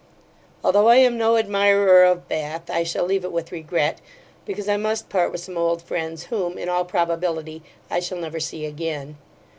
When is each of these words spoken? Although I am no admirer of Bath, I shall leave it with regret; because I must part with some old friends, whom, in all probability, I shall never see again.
Although 0.63 0.87
I 0.89 0.95
am 0.95 1.15
no 1.15 1.37
admirer 1.37 2.03
of 2.05 2.27
Bath, 2.27 2.71
I 2.71 2.81
shall 2.81 3.05
leave 3.05 3.23
it 3.23 3.31
with 3.31 3.51
regret; 3.51 4.01
because 4.45 4.67
I 4.67 4.75
must 4.75 5.09
part 5.09 5.31
with 5.31 5.41
some 5.43 5.59
old 5.59 5.83
friends, 5.83 6.23
whom, 6.33 6.57
in 6.57 6.67
all 6.69 6.85
probability, 6.85 7.61
I 7.87 7.99
shall 7.99 8.17
never 8.17 8.39
see 8.39 8.65
again. 8.65 9.17